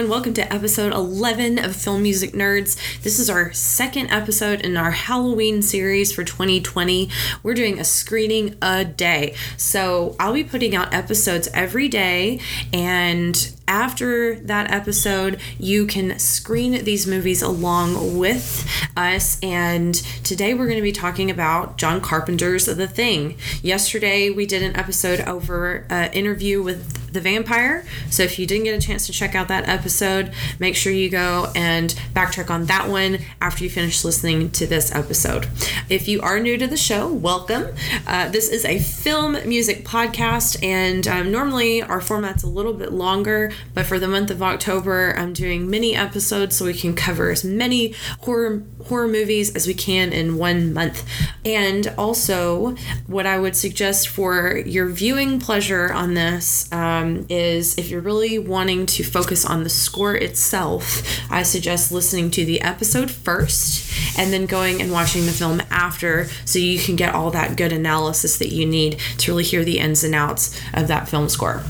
Everyone. 0.00 0.16
Welcome 0.16 0.34
to 0.34 0.50
episode 0.50 0.94
11 0.94 1.58
of 1.58 1.76
Film 1.76 2.02
Music 2.04 2.32
Nerds. 2.32 2.78
This 3.02 3.18
is 3.18 3.28
our 3.28 3.52
second 3.52 4.10
episode 4.10 4.62
in 4.62 4.78
our 4.78 4.92
Halloween 4.92 5.60
series 5.60 6.10
for 6.10 6.24
2020. 6.24 7.10
We're 7.42 7.52
doing 7.52 7.78
a 7.78 7.84
screening 7.84 8.56
a 8.62 8.82
day. 8.82 9.34
So 9.58 10.16
I'll 10.18 10.32
be 10.32 10.42
putting 10.42 10.74
out 10.74 10.94
episodes 10.94 11.50
every 11.52 11.88
day, 11.88 12.40
and 12.72 13.54
after 13.70 14.34
that 14.40 14.68
episode, 14.72 15.40
you 15.56 15.86
can 15.86 16.18
screen 16.18 16.84
these 16.84 17.06
movies 17.06 17.40
along 17.40 18.18
with 18.18 18.68
us. 18.96 19.38
And 19.42 19.94
today 20.24 20.54
we're 20.54 20.66
going 20.66 20.76
to 20.76 20.82
be 20.82 20.92
talking 20.92 21.30
about 21.30 21.78
John 21.78 22.00
Carpenter's 22.00 22.66
The 22.66 22.88
Thing. 22.88 23.38
Yesterday, 23.62 24.28
we 24.28 24.44
did 24.44 24.64
an 24.64 24.76
episode 24.76 25.20
over 25.20 25.86
an 25.88 26.12
interview 26.12 26.60
with 26.60 27.12
the 27.12 27.20
vampire. 27.20 27.84
So 28.10 28.22
if 28.22 28.38
you 28.38 28.46
didn't 28.46 28.64
get 28.64 28.74
a 28.74 28.84
chance 28.84 29.06
to 29.06 29.12
check 29.12 29.34
out 29.34 29.48
that 29.48 29.68
episode, 29.68 30.32
make 30.58 30.76
sure 30.76 30.92
you 30.92 31.08
go 31.08 31.50
and 31.54 31.90
backtrack 32.14 32.50
on 32.50 32.66
that 32.66 32.88
one 32.88 33.18
after 33.40 33.64
you 33.64 33.70
finish 33.70 34.04
listening 34.04 34.50
to 34.52 34.66
this 34.66 34.94
episode. 34.94 35.48
If 35.88 36.08
you 36.08 36.20
are 36.20 36.40
new 36.40 36.56
to 36.56 36.66
the 36.66 36.76
show, 36.76 37.12
welcome. 37.12 37.74
Uh, 38.06 38.28
this 38.28 38.48
is 38.48 38.64
a 38.64 38.78
film 38.78 39.32
music 39.48 39.84
podcast, 39.84 40.62
and 40.62 41.06
um, 41.08 41.30
normally 41.30 41.82
our 41.82 42.00
format's 42.00 42.42
a 42.42 42.48
little 42.48 42.72
bit 42.72 42.92
longer, 42.92 43.52
but 43.74 43.86
for 43.86 43.98
the 43.98 44.08
month 44.08 44.30
of 44.30 44.42
October, 44.42 45.14
I'm 45.16 45.32
doing 45.32 45.68
mini 45.68 45.96
episodes 45.96 46.56
so 46.56 46.64
we 46.64 46.74
can 46.74 46.94
cover 46.94 47.30
as 47.30 47.44
many 47.44 47.94
horror 48.20 48.62
horror 48.86 49.08
movies 49.08 49.54
as 49.54 49.66
we 49.66 49.74
can 49.74 50.12
in 50.12 50.36
one 50.36 50.72
month. 50.72 51.06
And 51.44 51.92
also, 51.96 52.74
what 53.06 53.26
I 53.26 53.38
would 53.38 53.56
suggest 53.56 54.08
for 54.08 54.56
your 54.58 54.88
viewing 54.88 55.40
pleasure 55.40 55.92
on 55.92 56.14
this. 56.14 56.70
Um, 56.72 57.26
is 57.28 57.78
if 57.78 57.90
you're 57.90 58.00
really 58.00 58.38
wanting 58.38 58.86
to 58.86 59.04
focus 59.04 59.44
on 59.44 59.64
the 59.64 59.70
score 59.70 60.14
itself, 60.14 61.02
I 61.30 61.42
suggest 61.42 61.92
listening 61.92 62.30
to 62.32 62.44
the 62.44 62.60
episode 62.60 63.10
first 63.10 63.90
and 64.18 64.32
then 64.32 64.46
going 64.46 64.80
and 64.80 64.92
watching 64.92 65.26
the 65.26 65.32
film 65.32 65.62
after 65.70 66.26
so 66.44 66.58
you 66.58 66.78
can 66.78 66.96
get 66.96 67.14
all 67.14 67.30
that 67.30 67.56
good 67.56 67.72
analysis 67.72 68.38
that 68.38 68.48
you 68.48 68.66
need 68.66 68.98
to 69.18 69.32
really 69.32 69.44
hear 69.44 69.64
the 69.64 69.78
ins 69.78 70.04
and 70.04 70.14
outs 70.14 70.60
of 70.74 70.88
that 70.88 71.08
film 71.08 71.28
score. 71.28 71.62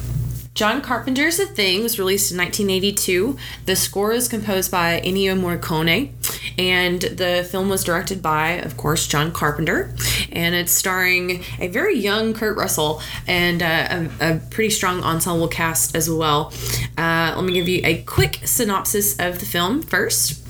John 0.61 0.83
Carpenter's 0.83 1.39
The 1.39 1.47
Thing 1.47 1.83
was 1.83 1.99
released 1.99 2.31
in 2.31 2.37
1982. 2.37 3.35
The 3.65 3.75
score 3.75 4.13
is 4.13 4.29
composed 4.29 4.71
by 4.71 5.01
Ennio 5.01 5.35
Morricone, 5.35 6.11
and 6.59 7.01
the 7.01 7.49
film 7.51 7.71
was 7.71 7.83
directed 7.83 8.21
by, 8.21 8.59
of 8.59 8.77
course, 8.77 9.07
John 9.07 9.33
Carpenter. 9.33 9.95
And 10.31 10.55
it's 10.55 10.71
starring 10.71 11.43
a 11.61 11.69
very 11.69 11.97
young 11.99 12.35
Kurt 12.35 12.59
Russell 12.59 13.01
and 13.27 13.63
uh, 13.63 14.09
a, 14.21 14.35
a, 14.35 14.39
pretty 14.51 14.69
strong 14.69 15.03
ensemble 15.03 15.49
cast 15.49 15.97
as 15.97 16.11
well. 16.11 16.53
Uh, 16.99 17.33
let 17.37 17.45
me 17.47 17.55
give 17.55 17.67
you 17.67 17.81
a 17.83 18.03
quick 18.03 18.41
synopsis 18.45 19.19
of 19.19 19.39
the 19.39 19.47
film 19.47 19.81
first. 19.81 20.47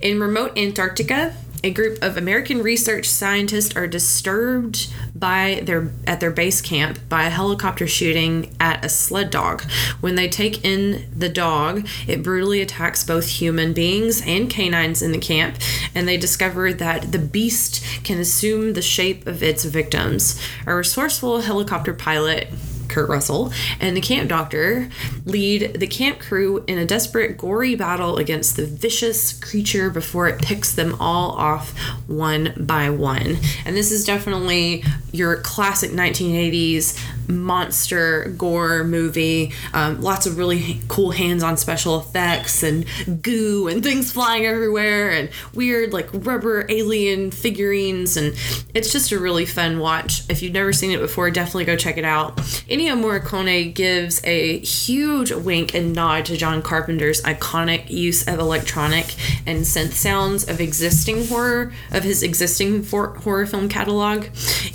In 0.00 0.20
remote 0.20 0.56
Antarctica, 0.56 1.34
a 1.64 1.72
group 1.72 1.98
of 2.02 2.16
American 2.16 2.62
research 2.62 3.06
scientists 3.06 3.74
are 3.76 3.86
disturbed 3.86 4.92
by 5.20 5.60
their 5.64 5.92
at 6.06 6.18
their 6.20 6.30
base 6.30 6.60
camp 6.60 6.98
by 7.08 7.24
a 7.24 7.30
helicopter 7.30 7.86
shooting 7.86 8.56
at 8.58 8.84
a 8.84 8.88
sled 8.88 9.30
dog. 9.30 9.62
When 10.00 10.14
they 10.14 10.28
take 10.28 10.64
in 10.64 11.08
the 11.16 11.28
dog, 11.28 11.86
it 12.08 12.22
brutally 12.22 12.60
attacks 12.60 13.04
both 13.04 13.28
human 13.28 13.72
beings 13.72 14.22
and 14.26 14.50
canines 14.50 15.02
in 15.02 15.12
the 15.12 15.18
camp, 15.18 15.56
and 15.94 16.08
they 16.08 16.16
discover 16.16 16.72
that 16.72 17.12
the 17.12 17.18
beast 17.18 17.84
can 18.02 18.18
assume 18.18 18.72
the 18.72 18.82
shape 18.82 19.26
of 19.26 19.42
its 19.42 19.64
victims. 19.64 20.40
A 20.66 20.74
resourceful 20.74 21.42
helicopter 21.42 21.92
pilot 21.92 22.48
Kurt 22.90 23.08
Russell, 23.08 23.52
and 23.80 23.96
the 23.96 24.00
camp 24.00 24.28
doctor 24.28 24.88
lead 25.24 25.74
the 25.74 25.86
camp 25.86 26.18
crew 26.18 26.64
in 26.66 26.78
a 26.78 26.84
desperate, 26.84 27.38
gory 27.38 27.74
battle 27.74 28.16
against 28.16 28.56
the 28.56 28.66
vicious 28.66 29.32
creature 29.32 29.90
before 29.90 30.28
it 30.28 30.42
picks 30.42 30.74
them 30.74 30.96
all 31.00 31.32
off 31.32 31.76
one 32.06 32.52
by 32.56 32.90
one. 32.90 33.38
And 33.64 33.76
this 33.76 33.90
is 33.90 34.04
definitely 34.04 34.84
your 35.12 35.36
classic 35.36 35.90
1980s 35.90 36.98
monster 37.30 38.32
gore 38.36 38.84
movie. 38.84 39.52
Um, 39.72 40.00
lots 40.00 40.26
of 40.26 40.38
really 40.38 40.80
cool 40.88 41.10
hands 41.10 41.42
on 41.42 41.56
special 41.56 41.98
effects 41.98 42.62
and 42.62 42.84
goo 43.22 43.68
and 43.68 43.82
things 43.82 44.12
flying 44.12 44.46
everywhere 44.46 45.10
and 45.10 45.30
weird, 45.54 45.92
like 45.92 46.08
rubber 46.12 46.66
alien 46.68 47.30
figurines. 47.30 48.16
And 48.16 48.36
it's 48.74 48.92
just 48.92 49.12
a 49.12 49.18
really 49.18 49.46
fun 49.46 49.78
watch. 49.78 50.28
If 50.28 50.42
you've 50.42 50.52
never 50.52 50.72
seen 50.72 50.90
it 50.90 51.00
before, 51.00 51.30
definitely 51.30 51.64
go 51.64 51.76
check 51.76 51.96
it 51.96 52.04
out. 52.04 52.36
Ennio 52.36 52.98
Morricone 53.00 53.74
gives 53.74 54.24
a 54.24 54.58
huge 54.60 55.32
wink 55.32 55.74
and 55.74 55.94
nod 55.94 56.24
to 56.26 56.36
John 56.36 56.62
Carpenter's 56.62 57.22
iconic 57.22 57.90
use 57.90 58.26
of 58.26 58.38
electronic 58.38 59.14
and 59.46 59.60
synth 59.64 59.92
sounds 59.92 60.48
of 60.48 60.60
existing 60.60 61.26
horror, 61.26 61.72
of 61.92 62.02
his 62.02 62.22
existing 62.22 62.82
for- 62.82 63.14
horror 63.18 63.46
film 63.46 63.68
catalog 63.68 64.24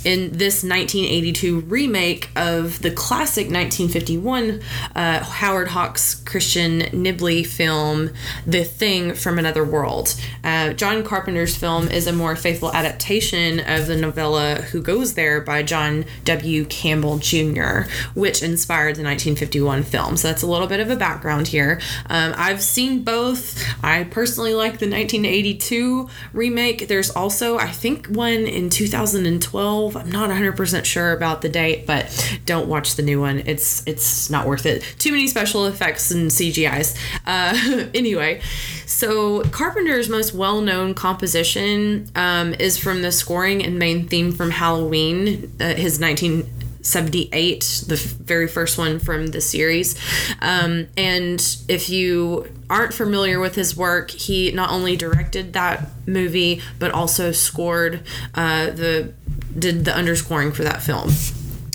in 0.04 0.32
this 0.32 0.62
1982 0.62 1.60
remake 1.60 2.30
of 2.36 2.45
the 2.46 2.90
classic 2.90 3.46
1951 3.46 4.60
uh, 4.94 5.22
Howard 5.24 5.68
Hawks 5.68 6.14
Christian 6.14 6.80
Nyby 6.80 7.46
film, 7.46 8.10
The 8.46 8.64
Thing 8.64 9.14
from 9.14 9.38
Another 9.38 9.64
World. 9.64 10.14
Uh, 10.44 10.72
John 10.72 11.02
Carpenter's 11.02 11.56
film 11.56 11.88
is 11.88 12.06
a 12.06 12.12
more 12.12 12.36
faithful 12.36 12.72
adaptation 12.72 13.60
of 13.60 13.86
the 13.86 13.96
novella 13.96 14.56
Who 14.56 14.82
Goes 14.82 15.14
There 15.14 15.40
by 15.40 15.62
John 15.62 16.04
W. 16.24 16.64
Campbell 16.66 17.18
Jr., 17.18 17.88
which 18.14 18.42
inspired 18.42 18.96
the 18.96 19.02
1951 19.02 19.82
film. 19.82 20.16
So 20.16 20.28
that's 20.28 20.42
a 20.42 20.46
little 20.46 20.66
bit 20.66 20.80
of 20.80 20.90
a 20.90 20.96
background 20.96 21.48
here. 21.48 21.80
Um, 22.08 22.34
I've 22.36 22.62
seen 22.62 23.02
both. 23.02 23.62
I 23.82 24.04
personally 24.04 24.54
like 24.54 24.78
the 24.78 24.86
1982 24.86 26.08
remake. 26.32 26.88
There's 26.88 27.10
also, 27.10 27.58
I 27.58 27.70
think, 27.70 28.06
one 28.06 28.46
in 28.46 28.70
2012. 28.70 29.96
I'm 29.96 30.10
not 30.10 30.30
100% 30.30 30.84
sure 30.84 31.12
about 31.12 31.42
the 31.42 31.48
date, 31.48 31.86
but 31.86 32.06
don't 32.44 32.68
watch 32.68 32.96
the 32.96 33.02
new 33.02 33.20
one. 33.20 33.42
It's 33.46 33.86
it's 33.86 34.30
not 34.30 34.46
worth 34.46 34.66
it. 34.66 34.82
Too 34.98 35.12
many 35.12 35.26
special 35.26 35.66
effects 35.66 36.10
and 36.10 36.30
CGIs. 36.30 36.96
Uh, 37.26 37.88
anyway, 37.94 38.40
so 38.86 39.42
Carpenter's 39.44 40.08
most 40.08 40.32
well-known 40.34 40.94
composition 40.94 42.10
um, 42.14 42.54
is 42.54 42.78
from 42.78 43.02
the 43.02 43.12
scoring 43.12 43.64
and 43.64 43.78
main 43.78 44.08
theme 44.08 44.32
from 44.32 44.50
Halloween, 44.50 45.52
uh, 45.60 45.74
his 45.74 46.00
1978, 46.00 47.84
the 47.88 47.96
very 47.96 48.48
first 48.48 48.78
one 48.78 48.98
from 48.98 49.28
the 49.28 49.40
series. 49.40 49.96
Um, 50.40 50.88
and 50.96 51.40
if 51.68 51.90
you 51.90 52.50
aren't 52.70 52.94
familiar 52.94 53.38
with 53.40 53.54
his 53.54 53.76
work, 53.76 54.10
he 54.10 54.50
not 54.52 54.70
only 54.70 54.96
directed 54.96 55.52
that 55.52 55.88
movie 56.06 56.62
but 56.78 56.90
also 56.90 57.32
scored 57.32 58.02
uh, 58.34 58.70
the 58.70 59.12
did 59.58 59.84
the 59.84 59.94
underscoring 59.94 60.52
for 60.52 60.64
that 60.64 60.82
film 60.82 61.10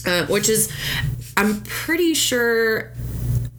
uh, 0.06 0.25
which 0.28 0.50
is, 0.50 0.72
I'm 1.38 1.62
pretty 1.62 2.13
sure 2.13 2.91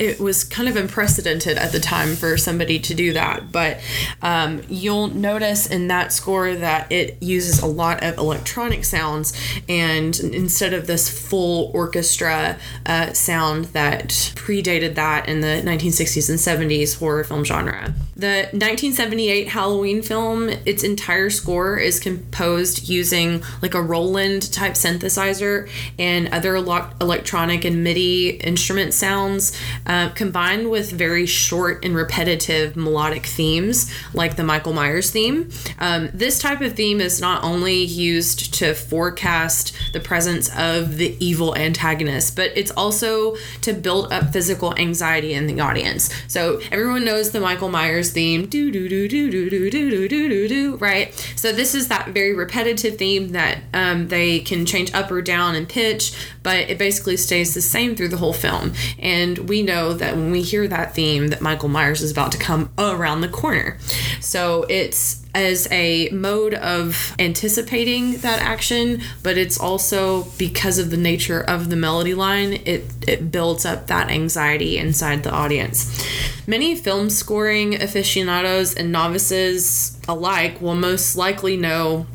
it 0.02 0.18
was 0.18 0.42
kind 0.42 0.68
of 0.68 0.74
unprecedented 0.74 1.56
at 1.56 1.70
the 1.70 1.78
time 1.78 2.16
for 2.16 2.36
somebody 2.36 2.80
to 2.80 2.92
do 2.92 3.12
that. 3.12 3.52
But 3.52 3.80
um, 4.20 4.62
you'll 4.68 5.08
notice 5.08 5.66
in 5.66 5.86
that 5.88 6.12
score 6.12 6.54
that 6.54 6.90
it 6.90 7.22
uses 7.22 7.60
a 7.60 7.66
lot 7.66 8.02
of 8.02 8.18
electronic 8.18 8.84
sounds, 8.84 9.32
and 9.68 10.18
instead 10.18 10.74
of 10.74 10.88
this 10.88 11.08
full 11.08 11.70
orchestra 11.72 12.58
uh, 12.84 13.12
sound 13.12 13.66
that 13.66 14.08
predated 14.34 14.96
that 14.96 15.28
in 15.28 15.40
the 15.40 15.62
1960s 15.64 16.28
and 16.28 16.38
70s 16.70 16.98
horror 16.98 17.22
film 17.22 17.44
genre. 17.44 17.94
The 18.22 18.46
1978 18.52 19.48
Halloween 19.48 20.00
film, 20.00 20.48
its 20.64 20.84
entire 20.84 21.28
score 21.28 21.76
is 21.76 21.98
composed 21.98 22.88
using 22.88 23.42
like 23.60 23.74
a 23.74 23.82
Roland 23.82 24.52
type 24.52 24.74
synthesizer 24.74 25.68
and 25.98 26.28
other 26.28 26.54
electronic 26.54 27.64
and 27.64 27.82
MIDI 27.82 28.28
instrument 28.28 28.94
sounds, 28.94 29.60
uh, 29.86 30.10
combined 30.10 30.70
with 30.70 30.92
very 30.92 31.26
short 31.26 31.84
and 31.84 31.96
repetitive 31.96 32.76
melodic 32.76 33.26
themes 33.26 33.92
like 34.14 34.36
the 34.36 34.44
Michael 34.44 34.72
Myers 34.72 35.10
theme. 35.10 35.50
Um, 35.80 36.08
this 36.14 36.38
type 36.38 36.60
of 36.60 36.74
theme 36.74 37.00
is 37.00 37.20
not 37.20 37.42
only 37.42 37.82
used 37.82 38.54
to 38.54 38.72
forecast 38.72 39.74
the 39.92 39.98
presence 39.98 40.48
of 40.56 40.96
the 40.96 41.16
evil 41.18 41.56
antagonist, 41.56 42.36
but 42.36 42.52
it's 42.54 42.70
also 42.76 43.34
to 43.62 43.72
build 43.72 44.12
up 44.12 44.32
physical 44.32 44.78
anxiety 44.78 45.34
in 45.34 45.48
the 45.48 45.58
audience. 45.58 46.08
So 46.28 46.60
everyone 46.70 47.04
knows 47.04 47.32
the 47.32 47.40
Michael 47.40 47.68
Myers 47.68 48.11
theme, 48.12 48.46
do 48.46 48.70
do 48.70 48.88
do 48.88 49.08
do 49.08 49.30
do 49.30 49.50
do 49.50 49.70
do 49.70 49.88
do 49.90 50.08
do 50.08 50.28
do 50.28 50.48
do, 50.48 50.76
right? 50.76 51.12
So 51.36 51.52
this 51.52 51.74
is 51.74 51.88
that 51.88 52.08
very 52.08 52.34
repetitive 52.34 52.96
theme 52.96 53.30
that 53.30 53.58
um, 53.72 54.08
they 54.08 54.40
can 54.40 54.66
change 54.66 54.92
up 54.94 55.10
or 55.10 55.22
down 55.22 55.54
in 55.54 55.66
pitch, 55.66 56.14
but 56.42 56.58
it 56.70 56.78
basically 56.78 57.16
stays 57.16 57.54
the 57.54 57.62
same 57.62 57.96
through 57.96 58.08
the 58.08 58.16
whole 58.18 58.32
film. 58.32 58.72
And 58.98 59.48
we 59.48 59.62
know 59.62 59.92
that 59.94 60.14
when 60.14 60.30
we 60.30 60.42
hear 60.42 60.68
that 60.68 60.94
theme, 60.94 61.28
that 61.28 61.40
Michael 61.40 61.68
Myers 61.68 62.02
is 62.02 62.10
about 62.10 62.32
to 62.32 62.38
come 62.38 62.70
around 62.78 63.20
the 63.20 63.28
corner. 63.28 63.78
So 64.20 64.64
it's 64.68 65.21
as 65.34 65.66
a 65.70 66.08
mode 66.10 66.54
of 66.54 67.14
anticipating 67.18 68.18
that 68.18 68.40
action, 68.40 69.00
but 69.22 69.38
it's 69.38 69.58
also 69.58 70.24
because 70.36 70.78
of 70.78 70.90
the 70.90 70.96
nature 70.96 71.40
of 71.40 71.70
the 71.70 71.76
melody 71.76 72.14
line, 72.14 72.52
it, 72.64 72.84
it 73.06 73.32
builds 73.32 73.64
up 73.64 73.86
that 73.86 74.10
anxiety 74.10 74.76
inside 74.76 75.22
the 75.22 75.30
audience. 75.30 76.04
Many 76.46 76.76
film 76.76 77.08
scoring 77.08 77.80
aficionados 77.80 78.74
and 78.74 78.92
novices 78.92 79.98
alike 80.06 80.60
will 80.60 80.74
most 80.74 81.16
likely 81.16 81.56
know 81.56 82.06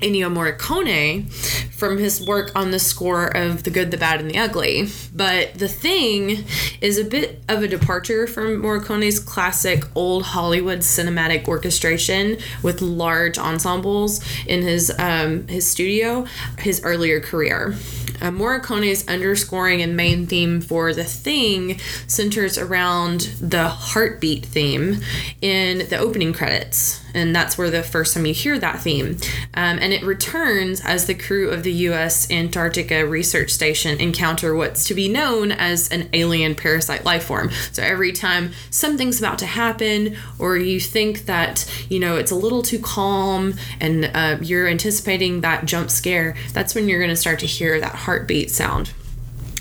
Ennio 0.00 0.32
Morricone 0.32 1.30
from 1.78 1.98
his 1.98 2.24
work 2.26 2.50
on 2.56 2.72
the 2.72 2.78
score 2.78 3.28
of 3.36 3.62
The 3.62 3.70
Good, 3.70 3.90
the 3.90 3.96
Bad, 3.96 4.20
and 4.20 4.28
the 4.28 4.38
Ugly. 4.38 4.88
But 5.14 5.54
The 5.54 5.68
Thing 5.68 6.44
is 6.80 6.98
a 6.98 7.04
bit 7.04 7.40
of 7.48 7.62
a 7.62 7.68
departure 7.68 8.26
from 8.26 8.62
Morricone's 8.62 9.20
classic 9.20 9.84
old 9.94 10.24
Hollywood 10.24 10.80
cinematic 10.80 11.46
orchestration 11.46 12.38
with 12.62 12.80
large 12.80 13.38
ensembles 13.38 14.20
in 14.46 14.62
his 14.62 14.92
um, 14.98 15.46
his 15.46 15.70
studio, 15.70 16.26
his 16.58 16.82
earlier 16.82 17.20
career. 17.20 17.76
Uh, 18.20 18.30
Morricone's 18.30 19.06
underscoring 19.06 19.80
and 19.80 19.96
main 19.96 20.26
theme 20.26 20.60
for 20.60 20.92
The 20.92 21.04
Thing 21.04 21.78
centers 22.08 22.58
around 22.58 23.20
the 23.40 23.68
heartbeat 23.68 24.44
theme 24.44 25.00
in 25.40 25.88
the 25.88 25.98
opening 25.98 26.32
credits. 26.32 27.00
And 27.14 27.34
that's 27.34 27.56
where 27.56 27.70
the 27.70 27.82
first 27.82 28.14
time 28.14 28.26
you 28.26 28.34
hear 28.34 28.58
that 28.58 28.80
theme. 28.80 29.18
Um, 29.54 29.78
and 29.80 29.92
it 29.92 30.02
returns 30.02 30.80
as 30.84 31.06
the 31.06 31.14
crew 31.14 31.50
of 31.50 31.62
the 31.62 31.72
U.S. 31.72 32.30
Antarctica 32.30 33.06
Research 33.06 33.50
Station 33.50 33.98
encounter 34.00 34.54
what's 34.54 34.86
to 34.86 34.94
be 34.94 35.08
known 35.08 35.52
as 35.52 35.90
an 35.90 36.08
alien 36.12 36.54
parasite 36.54 37.04
life 37.04 37.24
form. 37.24 37.50
So 37.72 37.82
every 37.82 38.12
time 38.12 38.52
something's 38.70 39.18
about 39.18 39.38
to 39.38 39.46
happen, 39.46 40.16
or 40.38 40.56
you 40.56 40.80
think 40.80 41.26
that, 41.26 41.70
you 41.88 41.98
know, 41.98 42.16
it's 42.16 42.30
a 42.30 42.36
little 42.36 42.62
too 42.62 42.78
calm 42.78 43.54
and 43.80 44.10
uh, 44.14 44.38
you're 44.40 44.68
anticipating 44.68 45.40
that 45.42 45.64
jump 45.64 45.90
scare, 45.90 46.36
that's 46.52 46.74
when 46.74 46.88
you're 46.88 47.00
going 47.00 47.10
to 47.10 47.16
start 47.16 47.38
to 47.40 47.46
hear 47.46 47.80
that 47.80 47.94
heartbeat 47.94 48.50
sound. 48.50 48.92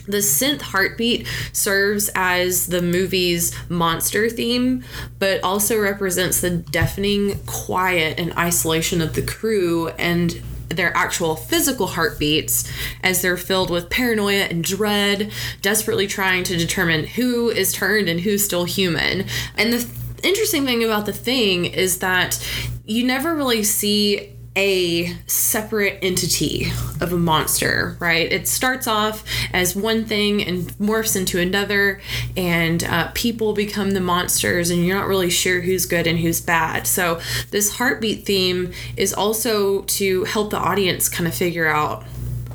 The 0.07 0.17
synth 0.17 0.61
heartbeat 0.61 1.27
serves 1.51 2.09
as 2.15 2.67
the 2.67 2.81
movie's 2.81 3.53
monster 3.69 4.29
theme, 4.29 4.83
but 5.19 5.43
also 5.43 5.79
represents 5.79 6.41
the 6.41 6.49
deafening 6.49 7.39
quiet 7.45 8.19
and 8.19 8.33
isolation 8.37 9.01
of 9.01 9.13
the 9.13 9.21
crew 9.21 9.89
and 9.89 10.41
their 10.69 10.95
actual 10.95 11.35
physical 11.35 11.87
heartbeats 11.87 12.71
as 13.03 13.21
they're 13.21 13.37
filled 13.37 13.69
with 13.69 13.89
paranoia 13.89 14.43
and 14.43 14.63
dread, 14.63 15.31
desperately 15.61 16.07
trying 16.07 16.43
to 16.43 16.57
determine 16.57 17.05
who 17.05 17.49
is 17.49 17.73
turned 17.73 18.09
and 18.09 18.21
who's 18.21 18.43
still 18.43 18.65
human. 18.65 19.25
And 19.55 19.73
the 19.73 19.87
interesting 20.23 20.65
thing 20.65 20.83
about 20.83 21.05
the 21.05 21.13
thing 21.13 21.65
is 21.65 21.99
that 21.99 22.45
you 22.85 23.05
never 23.05 23.35
really 23.35 23.63
see 23.63 24.36
a 24.57 25.15
separate 25.27 25.99
entity 26.01 26.71
of 26.99 27.13
a 27.13 27.17
monster, 27.17 27.95
right? 27.99 28.29
It 28.31 28.47
starts 28.47 28.87
off 28.87 29.23
as 29.53 29.75
one 29.75 30.03
thing 30.03 30.43
and 30.43 30.67
morphs 30.79 31.15
into 31.15 31.39
another, 31.39 32.01
and 32.35 32.83
uh, 32.83 33.11
people 33.13 33.53
become 33.53 33.91
the 33.91 34.01
monsters, 34.01 34.71
and 34.71 34.83
you're 34.83 34.97
not 34.97 35.07
really 35.07 35.29
sure 35.29 35.61
who's 35.61 35.85
good 35.85 36.07
and 36.07 36.17
who's 36.17 36.41
bad. 36.41 36.87
So, 36.87 37.21
this 37.51 37.75
heartbeat 37.75 38.25
theme 38.25 38.73
is 38.97 39.13
also 39.13 39.83
to 39.83 40.23
help 40.23 40.49
the 40.49 40.57
audience 40.57 41.07
kind 41.07 41.27
of 41.27 41.35
figure 41.35 41.67
out 41.67 42.03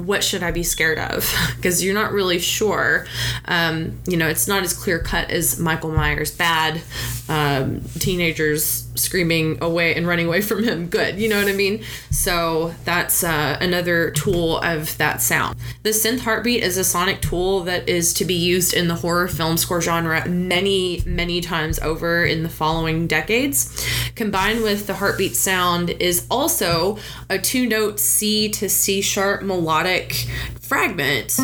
what 0.07 0.25
should 0.25 0.43
I 0.43 0.51
be 0.51 0.63
scared 0.63 0.99
of? 0.99 1.33
Because 1.63 1.85
you're 1.85 1.95
not 1.95 2.11
really 2.11 2.41
sure. 2.41 3.07
Um, 3.45 4.01
you 4.05 4.17
know, 4.17 4.27
it's 4.27 4.49
not 4.49 4.65
as 4.65 4.73
clear 4.73 4.99
cut 4.99 5.31
as 5.31 5.61
Michael 5.61 5.93
Myers 5.93 6.33
bad, 6.33 6.81
um, 7.29 7.83
teenagers 8.01 8.89
screaming 8.95 9.59
away 9.63 9.95
and 9.95 10.07
running 10.07 10.27
away 10.27 10.41
from 10.41 10.65
him 10.65 10.89
good. 10.89 11.19
You 11.19 11.29
know 11.29 11.39
what 11.39 11.49
I 11.49 11.53
mean? 11.53 11.85
So 12.11 12.75
that's 12.85 13.23
uh, 13.23 13.59
another 13.61 14.11
tool 14.11 14.59
of 14.59 14.97
that 14.99 15.23
sound. 15.23 15.57
The 15.83 15.91
synth 15.91 16.21
heartbeat 16.21 16.63
is 16.63 16.77
a 16.77 16.85
sonic 16.85 17.21
tool 17.21 17.61
that 17.61 17.89
is 17.89 18.13
to 18.15 18.25
be 18.25 18.35
used 18.35 18.75
in 18.75 18.89
the 18.89 18.97
horror 18.97 19.29
film 19.29 19.57
score 19.57 19.81
genre 19.81 20.27
many, 20.29 21.03
many 21.07 21.41
times 21.41 21.79
over 21.79 22.25
in 22.25 22.43
the 22.43 22.49
following 22.49 23.07
decades. 23.07 23.87
Combined 24.15 24.63
with 24.63 24.87
the 24.87 24.95
heartbeat 24.95 25.35
sound 25.35 25.91
is 25.91 26.27
also 26.31 26.99
a 27.31 27.39
two 27.39 27.67
note 27.67 27.99
C 27.99 28.49
to 28.51 28.69
C 28.69 29.01
sharp 29.01 29.43
melodic 29.43 30.27
fragment 30.61 31.39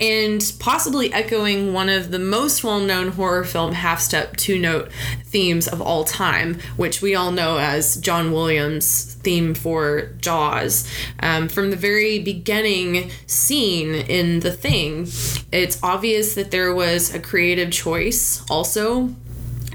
and 0.00 0.52
possibly 0.58 1.12
echoing 1.12 1.72
one 1.72 1.88
of 1.88 2.10
the 2.10 2.18
most 2.18 2.64
well 2.64 2.80
known 2.80 3.08
horror 3.08 3.44
film 3.44 3.72
half 3.72 4.00
step 4.00 4.36
two 4.36 4.58
note 4.58 4.90
themes 5.24 5.68
of 5.68 5.80
all 5.80 6.04
time, 6.04 6.58
which 6.76 7.02
we 7.02 7.14
all 7.14 7.30
know 7.30 7.58
as 7.58 7.96
John 7.96 8.32
Williams' 8.32 9.14
theme 9.22 9.54
for 9.54 10.12
Jaws. 10.20 10.88
Um, 11.20 11.48
from 11.48 11.70
the 11.70 11.76
very 11.76 12.18
beginning 12.18 13.10
scene 13.26 13.94
in 13.94 14.40
The 14.40 14.52
Thing, 14.52 15.06
it's 15.52 15.80
obvious 15.82 16.34
that 16.34 16.50
there 16.50 16.74
was 16.74 17.14
a 17.14 17.20
creative 17.20 17.70
choice 17.70 18.42
also 18.50 19.14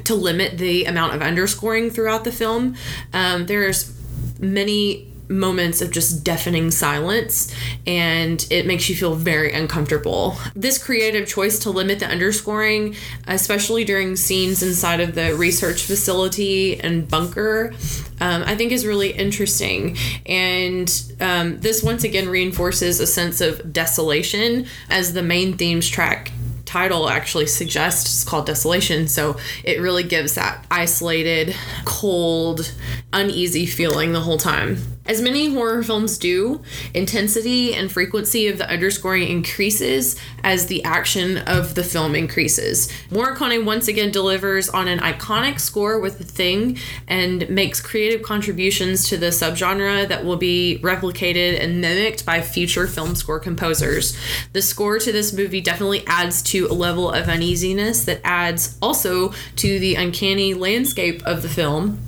to 0.06 0.16
limit 0.16 0.58
the 0.58 0.86
amount 0.86 1.14
of 1.14 1.22
underscoring 1.22 1.90
throughout 1.90 2.24
the 2.24 2.32
film. 2.32 2.76
Um, 3.14 3.46
there's 3.46 3.94
many 4.40 5.12
moments 5.28 5.82
of 5.82 5.92
just 5.92 6.24
deafening 6.24 6.72
silence 6.72 7.54
and 7.88 8.46
it 8.50 8.66
makes 8.66 8.90
you 8.90 8.96
feel 8.96 9.16
very 9.16 9.52
uncomfortable. 9.52 10.38
This 10.56 10.78
creative 10.78 11.28
choice 11.28 11.60
to 11.60 11.72
limit 11.72 12.00
the 12.00 12.08
underscoring, 12.08 12.96
especially 13.28 13.84
during 13.84 14.16
scenes 14.16 14.62
inside 14.62 15.00
of 15.00 15.16
the 15.16 15.36
research 15.36 15.84
facility 15.84 16.80
and 16.80 17.08
bunker, 17.08 17.74
um, 18.22 18.44
I 18.46 18.56
think 18.56 18.72
is 18.72 18.86
really 18.86 19.12
interesting. 19.12 19.98
And 20.26 20.90
um, 21.20 21.60
this 21.60 21.84
once 21.84 22.04
again 22.04 22.30
reinforces 22.30 23.00
a 23.00 23.08
sense 23.08 23.42
of 23.42 23.74
desolation 23.74 24.68
as 24.90 25.14
the 25.14 25.24
main 25.24 25.58
themes 25.58 25.90
track 25.90 26.32
title 26.76 27.08
actually 27.08 27.48
suggests 27.48 28.04
it's 28.04 28.30
called 28.30 28.46
desolation. 28.46 29.08
So 29.08 29.38
it 29.64 29.80
really 29.80 30.04
gives 30.04 30.36
that 30.36 30.66
isolated 30.70 31.56
cold 31.86 32.76
uneasy 33.14 33.66
feeling 33.66 34.12
the 34.12 34.20
whole 34.20 34.38
time 34.38 34.95
as 35.06 35.22
many 35.22 35.54
horror 35.54 35.84
films 35.84 36.18
do, 36.18 36.62
intensity 36.94 37.74
and 37.74 37.92
frequency 37.92 38.48
of 38.48 38.58
the 38.58 38.70
underscoring 38.70 39.28
increases 39.28 40.16
as 40.44 40.68
the 40.68 40.84
action 40.84 41.38
of 41.40 41.76
the 41.76 41.84
film 41.84 42.16
increases. 42.16 42.92
Morricone 43.10 43.66
once 43.66 43.88
again 43.88 44.12
delivers 44.12 44.70
on 44.70 44.88
an 44.88 45.00
iconic 45.00 45.60
score 45.60 46.00
with 46.00 46.18
The 46.18 46.24
Thing 46.24 46.78
and 47.08 47.48
makes 47.50 47.80
creative 47.80 48.24
contributions 48.24 49.08
to 49.10 49.18
the 49.18 49.28
subgenre 49.28 50.08
that 50.08 50.26
will 50.26 50.38
be 50.38 50.80
replicated 50.82 51.62
and 51.62 51.82
mimicked 51.82 52.26
by 52.26 52.42
future 52.42 52.88
film 52.88 53.16
score 53.16 53.40
composers. 53.40 54.18
The 54.54 54.62
score 54.62 55.00
to 55.00 55.12
this 55.12 55.34
movie 55.34 55.62
definitely 55.62 56.04
adds 56.08 56.42
to 56.44 56.68
a 56.68 56.74
level 56.74 57.12
of 57.12 57.30
uneasiness 57.30 58.06
that 58.06 58.22
adds 58.24 58.78
also 58.82 59.34
to 59.58 59.80
the 59.80 59.96
uncanny 59.96 60.54
landscape 60.54 61.22
of 61.26 61.42
the 61.42 61.50
film 61.50 62.00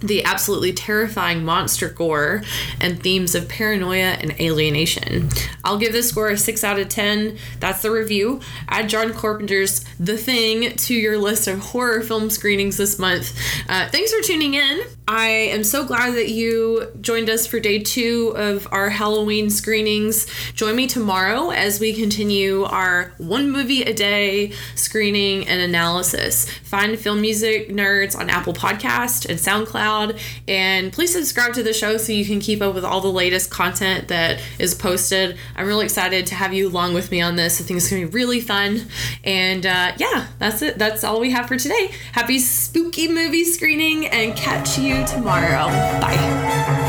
the 0.00 0.24
absolutely 0.24 0.72
terrifying 0.72 1.44
monster 1.44 1.88
gore 1.88 2.42
and 2.80 3.02
themes 3.02 3.34
of 3.34 3.48
paranoia 3.48 4.16
and 4.20 4.38
alienation. 4.40 5.28
I'll 5.62 5.78
give 5.78 5.92
this 5.92 6.08
score 6.08 6.28
a 6.28 6.38
6 6.38 6.64
out 6.64 6.78
of 6.78 6.88
10. 6.88 7.36
That's 7.60 7.82
the 7.82 7.90
review. 7.90 8.40
Add 8.68 8.88
John 8.88 9.12
Carpenter's 9.12 9.84
The 9.98 10.16
Thing 10.16 10.74
to 10.76 10.94
your 10.94 11.18
list 11.18 11.46
of 11.46 11.58
horror 11.60 12.00
film 12.00 12.30
screenings 12.30 12.76
this 12.76 12.98
month. 12.98 13.38
Uh, 13.68 13.88
thanks 13.88 14.12
for 14.12 14.22
tuning 14.22 14.54
in. 14.54 14.80
I 15.06 15.26
am 15.28 15.64
so 15.64 15.84
glad 15.84 16.14
that 16.14 16.28
you 16.28 16.92
joined 17.00 17.28
us 17.28 17.46
for 17.46 17.58
day 17.58 17.80
two 17.80 18.32
of 18.36 18.68
our 18.70 18.90
Halloween 18.90 19.50
screenings. 19.50 20.26
Join 20.54 20.76
me 20.76 20.86
tomorrow 20.86 21.50
as 21.50 21.80
we 21.80 21.92
continue 21.92 22.62
our 22.62 23.12
one 23.18 23.50
movie 23.50 23.82
a 23.82 23.92
day 23.92 24.52
screening 24.76 25.48
and 25.48 25.60
analysis. 25.60 26.48
Find 26.48 26.96
Film 26.96 27.20
Music 27.20 27.70
Nerds 27.70 28.16
on 28.16 28.30
Apple 28.30 28.52
Podcast 28.52 29.28
and 29.28 29.38
SoundCloud, 29.38 29.89
and 30.48 30.92
please 30.92 31.12
subscribe 31.12 31.54
to 31.54 31.62
the 31.62 31.72
show 31.72 31.96
so 31.96 32.12
you 32.12 32.24
can 32.24 32.40
keep 32.40 32.62
up 32.62 32.74
with 32.74 32.84
all 32.84 33.00
the 33.00 33.08
latest 33.08 33.50
content 33.50 34.08
that 34.08 34.40
is 34.58 34.74
posted. 34.74 35.36
I'm 35.56 35.66
really 35.66 35.84
excited 35.84 36.26
to 36.26 36.34
have 36.34 36.52
you 36.52 36.68
along 36.68 36.94
with 36.94 37.10
me 37.10 37.20
on 37.20 37.36
this. 37.36 37.60
I 37.60 37.64
think 37.64 37.78
it's 37.78 37.90
gonna 37.90 38.06
be 38.06 38.10
really 38.12 38.40
fun. 38.40 38.86
And 39.24 39.66
uh, 39.66 39.92
yeah, 39.96 40.28
that's 40.38 40.62
it. 40.62 40.78
That's 40.78 41.04
all 41.04 41.20
we 41.20 41.30
have 41.30 41.46
for 41.46 41.56
today. 41.56 41.90
Happy 42.12 42.38
spooky 42.38 43.08
movie 43.08 43.44
screening, 43.44 44.06
and 44.06 44.36
catch 44.36 44.78
you 44.78 45.04
tomorrow. 45.06 45.66
Bye. 46.00 46.79